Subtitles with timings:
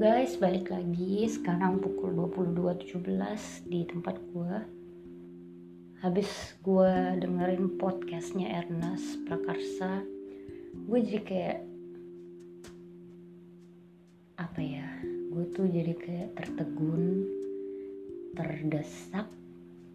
[0.00, 1.28] guys, balik lagi.
[1.28, 4.56] Sekarang pukul 22.17 di tempat gue.
[6.00, 10.00] Habis gue dengerin podcastnya Ernest Prakarsa,
[10.88, 11.60] gue jadi kayak
[14.40, 14.88] apa ya?
[15.36, 17.28] Gue tuh jadi kayak tertegun,
[18.32, 19.28] terdesak,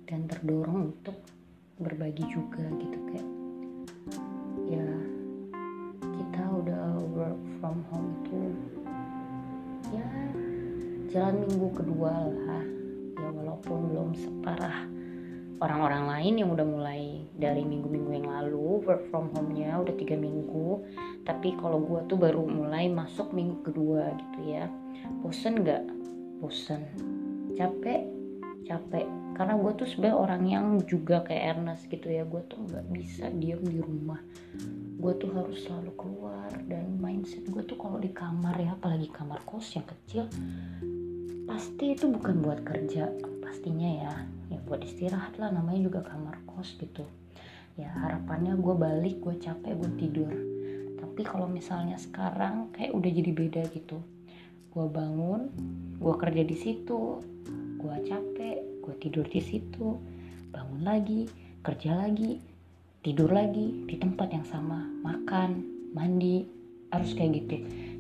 [0.06, 1.18] dan terdorong untuk
[1.82, 3.30] berbagi juga gitu kayak
[4.70, 4.86] ya
[5.98, 8.85] kita udah work from home ya
[11.16, 12.66] jalan minggu kedua lah.
[13.16, 14.84] Ya walaupun belum separah
[15.64, 20.84] orang-orang lain yang udah mulai dari minggu-minggu yang lalu work from home-nya udah tiga minggu.
[21.24, 24.68] Tapi kalau gue tuh baru mulai masuk minggu kedua gitu ya.
[25.24, 25.88] Bosen nggak?
[26.44, 26.84] Bosen.
[27.56, 28.04] Capek?
[28.68, 29.08] Capek.
[29.40, 32.28] Karena gue tuh sebenarnya orang yang juga kayak Ernest gitu ya.
[32.28, 34.20] Gue tuh nggak bisa diem di rumah.
[35.00, 36.52] Gue tuh harus selalu keluar.
[36.68, 40.28] Dan mindset gue tuh kalau di kamar ya apalagi kamar kos yang kecil
[41.46, 43.10] pasti itu bukan buat kerja
[43.42, 44.14] pastinya ya.
[44.54, 47.06] Ya buat istirahat lah namanya juga kamar kos gitu.
[47.78, 50.34] Ya harapannya gue balik gue capek gue tidur.
[51.02, 54.02] Tapi kalau misalnya sekarang kayak udah jadi beda gitu.
[54.74, 55.50] Gue bangun
[56.02, 57.22] gue kerja di situ
[57.80, 59.98] gue capek gue tidur di situ.
[60.50, 61.30] Bangun lagi
[61.62, 62.42] kerja lagi
[63.06, 64.82] tidur lagi di tempat yang sama.
[65.06, 65.50] Makan
[65.94, 66.46] mandi
[66.92, 67.56] harus kayak gitu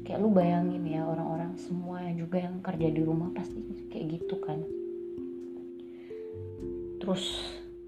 [0.06, 3.58] kayak lu bayangin ya orang-orang semua juga yang kerja di rumah pasti
[3.89, 4.62] kayak gitu kan.
[7.02, 7.25] Terus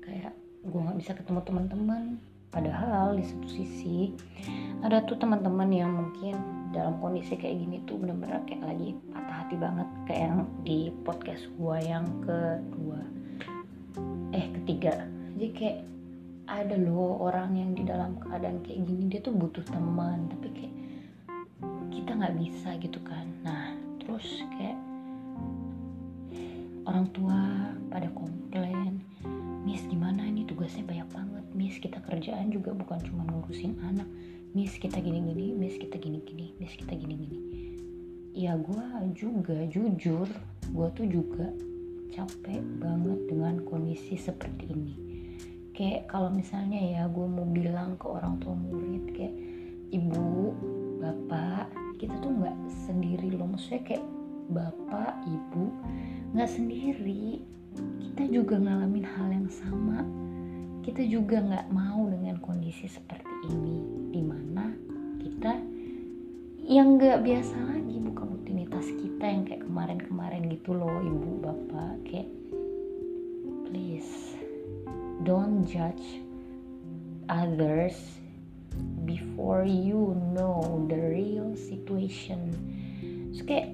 [0.02, 0.34] kayak
[0.66, 2.04] gue nggak bisa ketemu teman-teman.
[2.50, 4.18] Padahal di satu sisi
[4.82, 6.34] ada tuh teman-teman yang mungkin
[6.74, 9.88] dalam kondisi kayak gini tuh bener-bener kayak lagi patah hati banget.
[10.10, 13.02] Kayak yang di podcast gue yang kedua.
[14.34, 15.06] Eh ketiga.
[15.38, 15.80] Jadi kayak
[16.48, 20.26] ada loh orang yang di dalam keadaan kayak gini dia tuh butuh teman.
[20.34, 20.74] Tapi kayak
[22.08, 23.28] kita nggak bisa gitu kan.
[23.44, 24.24] Nah terus
[24.56, 24.80] kayak
[26.88, 29.04] orang tua pada komplain
[29.68, 31.44] Miss gimana ini tugasnya banyak banget?
[31.52, 34.08] Miss kita kerjaan juga bukan cuma ngurusin anak.
[34.56, 37.44] Miss kita gini-gini Miss kita gini-gini Miss kita gini-gini.
[38.32, 40.32] Ya gue juga jujur
[40.72, 41.52] gue tuh juga
[42.16, 44.96] capek banget dengan kondisi seperti ini.
[45.76, 49.27] Kayak kalau misalnya ya gue mau bilang ke orang tua murid kayak
[53.68, 54.08] maksudnya kayak
[54.48, 55.68] bapak ibu
[56.32, 57.44] nggak sendiri.
[58.00, 60.08] Kita juga ngalamin hal yang sama.
[60.88, 63.84] Kita juga nggak mau dengan kondisi seperti ini
[64.16, 64.72] di mana
[65.20, 65.60] kita
[66.64, 72.32] yang nggak biasa lagi bukan rutinitas kita yang kayak kemarin-kemarin gitu loh ibu bapak kayak
[73.68, 74.40] please
[75.28, 76.24] don't judge
[77.28, 78.00] others
[79.04, 82.56] before you know the real situation
[83.38, 83.70] so kayak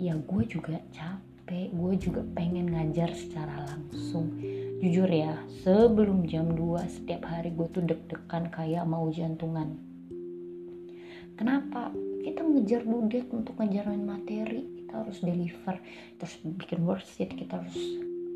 [0.00, 4.32] ya gue juga capek gue juga pengen ngajar secara langsung.
[4.80, 9.76] Jujur ya sebelum jam 2 setiap hari gue tuh deg-degan kayak mau jantungan.
[11.36, 11.92] Kenapa?
[12.24, 15.76] Kita ngejar budet untuk ngejarin materi kita harus deliver.
[16.16, 17.76] Terus bikin worksheet kita harus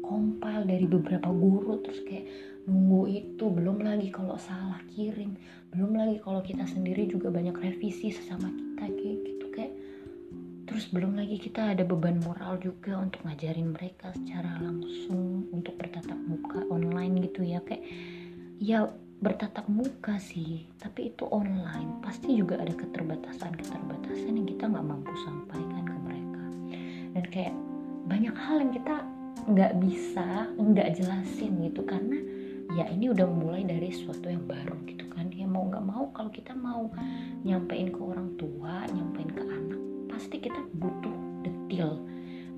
[0.04, 2.28] compile dari beberapa guru terus kayak
[2.68, 3.44] nunggu itu.
[3.48, 5.32] Belum lagi kalau salah kirim.
[5.72, 9.72] Belum lagi kalau kita sendiri juga banyak revisi sesama kita kayak gitu kayak
[10.78, 16.14] terus belum lagi kita ada beban moral juga untuk ngajarin mereka secara langsung untuk bertatap
[16.14, 17.82] muka online gitu ya kayak
[18.62, 18.86] ya
[19.18, 21.98] bertatap muka sih tapi itu online.
[21.98, 26.44] Pasti juga ada keterbatasan-keterbatasan yang kita nggak mampu sampaikan ke mereka.
[27.10, 27.54] Dan kayak
[28.06, 28.96] banyak hal yang kita
[29.50, 32.22] nggak bisa nggak jelasin gitu karena
[32.78, 35.26] ya ini udah mulai dari sesuatu yang baru gitu kan.
[35.34, 36.86] Ya mau nggak mau kalau kita mau
[37.42, 39.77] nyampein ke orang tua nyampein ke anak
[40.18, 41.14] pasti kita butuh
[41.46, 42.02] detail.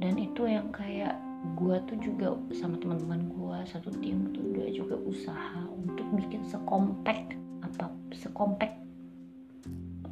[0.00, 1.12] Dan itu yang kayak
[1.60, 7.36] gue tuh juga sama teman-teman gue satu tim tuh udah juga usaha untuk bikin sekompak
[7.60, 8.80] apa sekompak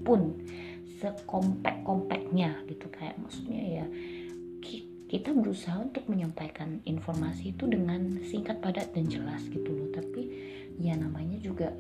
[0.05, 0.37] pun
[1.01, 2.85] sekompak kompaknya gitu.
[2.93, 3.87] Kayak maksudnya ya
[5.09, 9.89] kita berusaha untuk menyampaikan informasi itu dengan singkat padat dan jelas gitu loh.
[9.89, 10.21] Tapi
[10.85, 11.73] ya namanya juga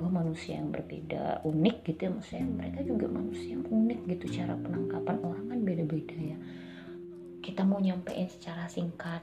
[0.00, 4.56] gue manusia yang berbeda unik gitu ya maksudnya mereka juga manusia yang unik gitu cara
[4.56, 6.38] penangkapan orang kan beda-beda ya.
[7.44, 9.20] Kita mau nyampein secara singkat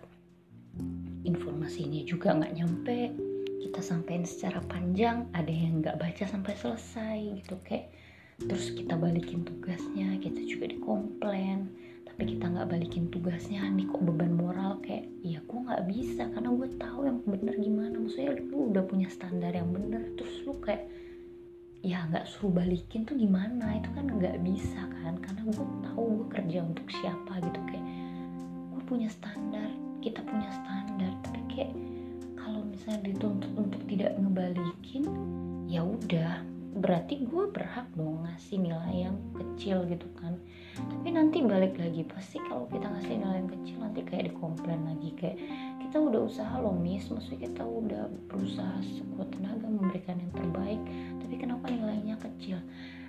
[1.25, 2.97] informasinya juga nggak nyampe
[3.67, 7.89] kita sampein secara panjang ada yang nggak baca sampai selesai gitu kayak
[8.37, 11.73] terus kita balikin tugasnya kita juga dikomplain
[12.17, 16.49] tapi kita nggak balikin tugasnya nih kok beban moral kayak ya gue nggak bisa karena
[16.49, 17.93] gue tahu yang bener gimana.
[17.93, 20.89] Maksudnya lu udah punya standar yang bener terus lu kayak
[21.85, 23.77] ya nggak suruh balikin tuh gimana?
[23.77, 27.85] Itu kan nggak bisa kan karena gue tahu gue kerja untuk siapa gitu kayak
[28.73, 29.69] gue punya standar
[30.01, 31.13] kita punya standar.
[31.21, 31.71] Tapi kayak
[32.33, 35.05] kalau misalnya dituntut untuk tidak ngebalikin
[35.69, 36.41] ya udah
[36.77, 40.37] berarti gue berhak dong ngasih nilai yang kecil gitu kan.
[40.77, 45.09] Tapi nanti balik lagi pasti kalau kita ngasih nilai yang kecil nanti kayak dikomplain lagi.
[45.17, 45.37] Kayak
[45.81, 47.09] kita udah usaha loh miss.
[47.09, 50.81] Maksudnya kita udah berusaha sekuat tenaga memberikan yang terbaik.
[51.17, 52.61] Tapi kenapa nilainya kecil?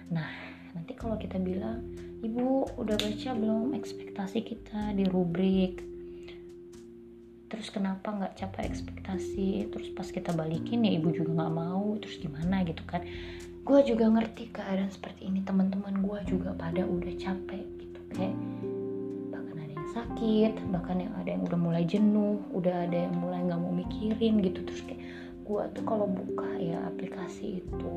[0.09, 0.33] Nah
[0.73, 1.85] nanti kalau kita bilang
[2.25, 5.98] ibu udah baca belum ekspektasi kita di rubrik
[7.49, 9.73] terus kenapa nggak capai ekspektasi?
[9.73, 13.03] Terus pas kita balikin ya ibu juga nggak mau terus gimana gitu kan?
[13.65, 18.37] Gue juga ngerti keadaan seperti ini teman-teman gue juga pada udah capek gitu kayak
[19.33, 23.41] bahkan ada yang sakit bahkan yang ada yang udah mulai jenuh udah ada yang mulai
[23.45, 24.61] nggak mau mikirin gitu.
[24.69, 25.03] Terus kayak
[25.49, 27.93] gue tuh kalau buka ya aplikasi itu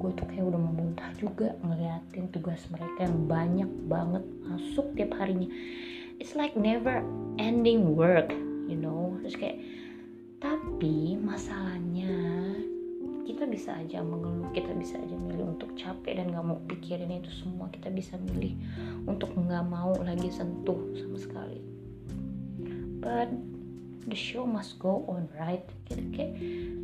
[0.00, 5.12] gue tuh kayak udah mau muntah juga ngeliatin tugas mereka yang banyak banget masuk tiap
[5.20, 5.48] harinya.
[6.20, 7.04] It's like never
[7.36, 8.32] ending work
[8.68, 9.16] you know.
[9.24, 9.58] Terus kayak
[10.40, 12.12] tapi masalahnya
[13.24, 17.32] kita bisa aja mengeluh kita bisa aja milih untuk capek dan nggak mau pikirin itu
[17.32, 17.72] semua.
[17.72, 18.52] Kita bisa milih
[19.08, 21.60] untuk nggak mau lagi sentuh sama sekali.
[23.00, 23.32] But
[24.04, 25.64] the show must go on right?
[25.88, 26.34] Kita kayak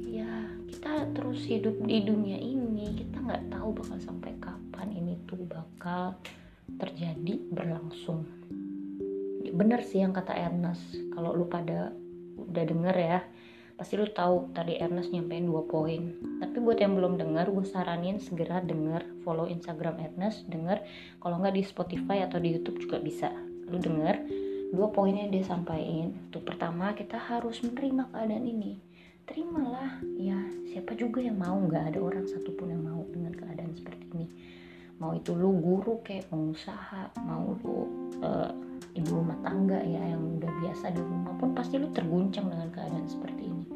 [0.09, 0.33] ya
[0.73, 2.97] kita terus hidup di dunia ini.
[2.97, 6.17] Kita nggak tahu bakal sampai kapan ini tuh bakal
[6.81, 8.25] terjadi berlangsung
[9.53, 10.83] bener sih yang kata Ernest
[11.15, 11.93] kalau lu pada
[12.39, 13.21] udah denger ya
[13.81, 16.13] pasti lu tahu tadi Ernest nyampein dua poin.
[16.37, 20.85] Tapi buat yang belum dengar gue saranin segera denger follow Instagram Ernest denger.
[21.17, 23.33] Kalau nggak di Spotify atau di YouTube juga bisa.
[23.73, 24.21] Lu denger
[24.77, 26.13] dua poinnya dia sampaikan.
[26.29, 28.77] Tuh pertama kita harus menerima keadaan ini.
[29.25, 30.37] Terimalah ya
[30.69, 34.27] siapa juga yang mau nggak ada orang satupun yang mau dengan keadaan seperti ini
[35.01, 37.89] mau itu lu guru kayak pengusaha mau lu
[38.21, 38.53] uh,
[38.93, 43.09] ibu rumah tangga ya yang udah biasa di rumah pun pasti lu terguncang dengan keadaan
[43.09, 43.67] seperti ini.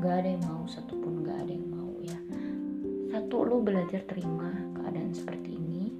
[0.00, 2.18] Gak ada yang mau satupun gak ada yang mau ya.
[3.12, 4.50] Satu lu belajar terima
[4.80, 5.92] keadaan seperti ini.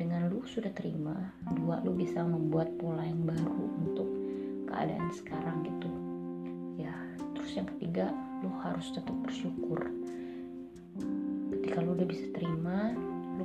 [0.00, 1.14] Dengan lu sudah terima
[1.58, 4.08] dua lu bisa membuat pola yang baru untuk
[4.72, 5.90] keadaan sekarang gitu.
[6.80, 6.96] Ya
[7.36, 8.08] terus yang ketiga
[8.40, 9.84] lu harus tetap bersyukur.
[11.52, 12.94] Ketika lu udah bisa terima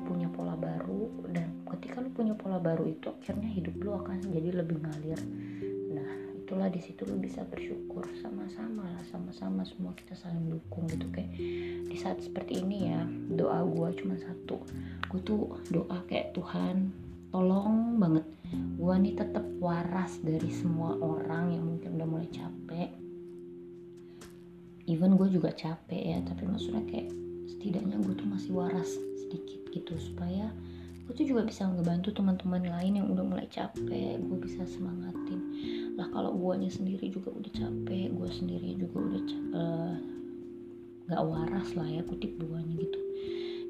[0.04, 4.50] punya pola baru dan ketika lu punya pola baru itu akhirnya hidup lu akan jadi
[4.62, 5.20] lebih ngalir.
[5.96, 11.08] Nah itulah di situ lu bisa bersyukur sama-sama lah sama-sama semua kita saling dukung gitu.
[11.10, 11.32] Kayak
[11.88, 13.02] di saat seperti ini ya
[13.34, 14.60] doa gue cuma satu.
[15.08, 16.92] Gue tuh doa kayak Tuhan
[17.32, 18.28] tolong banget.
[18.78, 22.92] Gue nih tetap waras dari semua orang yang mungkin udah mulai capek.
[24.84, 29.94] Even gue juga capek ya tapi maksudnya kayak setidaknya gue tuh masih waras sedikit gitu
[29.98, 30.52] supaya
[31.04, 35.42] gue tuh juga bisa ngebantu teman-teman lain yang udah mulai capek gue bisa semangatin.
[36.00, 39.94] Lah kalau guanya sendiri juga udah capek gue sendiri juga udah uh,
[41.12, 43.00] gak waras lah ya kutip duanya gitu.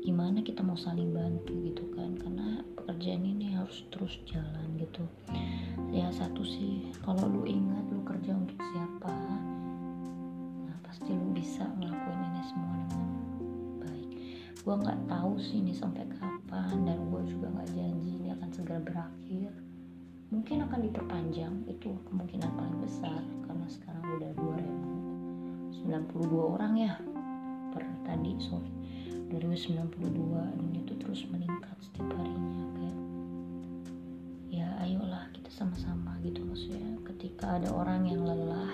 [0.05, 2.13] Gimana kita mau saling bantu gitu kan?
[2.21, 5.01] Karena pekerjaan ini harus terus jalan gitu.
[5.89, 9.13] Ya satu sih kalau lu ingat lu kerja untuk siapa
[10.69, 13.12] nah pasti lu bisa ngelakuin ini semua dengan
[14.63, 18.79] gue nggak tahu sih ini sampai kapan dan gue juga nggak janji ini akan segera
[18.79, 19.51] berakhir.
[20.31, 24.31] Mungkin akan diperpanjang itu kemungkinan paling besar karena sekarang udah
[25.83, 26.95] 2092 orang ya
[27.75, 28.71] per tadi sorry.
[29.35, 29.99] 2092
[30.31, 32.97] dan itu terus meningkat setiap harinya kayak
[34.47, 37.03] ya ayolah kita sama-sama gitu maksudnya.
[37.03, 38.71] Ketika ada orang yang lelah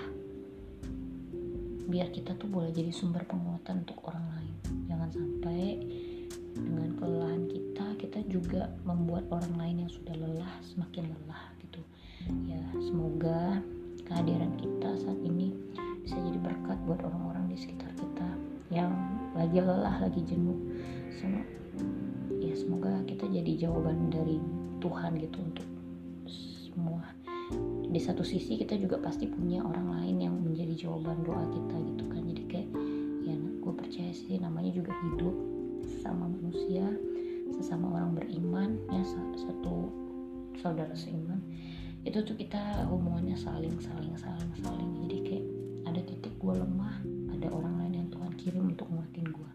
[1.88, 4.54] biar kita tuh boleh jadi sumber penguatan untuk orang lain.
[4.90, 5.62] Jangan sampai
[6.54, 11.80] dengan kelelahan kita kita juga membuat orang lain yang sudah lelah semakin lelah gitu.
[12.48, 13.62] Ya semoga
[14.04, 15.54] kehadiran kita saat ini
[16.02, 18.28] bisa jadi berkat buat orang-orang di sekitar kita
[18.74, 18.90] yang
[19.32, 20.58] lagi lelah lagi jenuh.
[21.14, 21.44] Sem
[22.40, 24.40] ya semoga kita jadi jawaban dari
[24.80, 25.68] Tuhan gitu untuk
[26.26, 27.04] semua
[27.90, 32.04] di satu sisi kita juga pasti punya orang lain yang menjadi jawaban doa kita gitu
[32.06, 32.22] kan.
[32.22, 32.68] Jadi kayak
[33.26, 35.34] ya gue percaya sih namanya juga hidup
[36.00, 36.86] sama manusia
[37.50, 39.90] sesama orang beriman ya satu
[40.62, 41.42] saudara seiman.
[42.06, 44.90] Itu tuh kita hubungannya saling saling saling saling.
[45.04, 45.44] Jadi kayak
[45.90, 46.94] ada titik gue lemah
[47.34, 49.50] ada orang lain yang Tuhan kirim untuk nguatin gue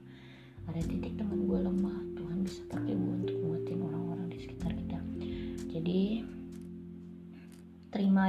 [0.66, 3.38] ada titik teman gue lemah Tuhan bisa pakai gue untuk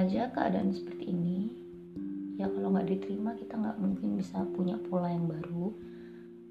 [0.02, 1.66] aja keadaan seperti ini
[2.36, 5.72] ya kalau nggak diterima kita nggak mungkin bisa punya pola yang baru.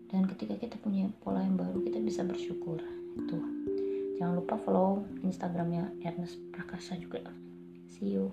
[0.10, 2.82] Dan ketika kita punya pola yang baru kita bisa bersyukur.
[3.18, 3.38] Itu.
[4.18, 7.20] Jangan lupa follow instagramnya Ernest Prakasa juga.
[7.90, 8.32] See you